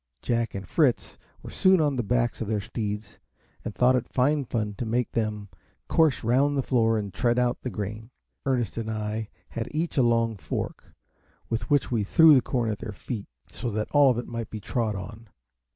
Jack 0.23 0.55
and 0.55 0.67
Fritz 0.67 1.19
were 1.43 1.51
soon 1.51 1.79
on 1.79 1.95
the 1.95 2.01
backs 2.01 2.41
of 2.41 2.47
their 2.47 2.59
steeds, 2.59 3.19
and 3.63 3.75
thought 3.75 3.95
it 3.95 4.09
fine 4.11 4.43
fun 4.45 4.73
to 4.79 4.83
make 4.83 5.11
them 5.11 5.47
course 5.87 6.23
round 6.23 6.57
the 6.57 6.63
floor 6.63 6.97
and 6.97 7.13
tread 7.13 7.37
out 7.37 7.61
the 7.61 7.69
grain. 7.69 8.09
Ernest 8.43 8.77
and 8.79 8.89
I 8.89 9.29
had 9.49 9.67
each 9.69 9.97
a 9.97 10.01
long 10.01 10.37
fork, 10.37 10.95
with 11.51 11.69
which 11.69 11.91
we 11.91 12.03
threw 12.03 12.33
the 12.33 12.41
corn 12.41 12.71
at 12.71 12.79
their 12.79 12.91
feet, 12.93 13.27
so 13.51 13.69
that 13.69 13.91
all 13.91 14.09
of 14.09 14.17
it 14.17 14.25
might 14.27 14.49
be 14.49 14.59
trod 14.59 14.95
on. 14.95 15.29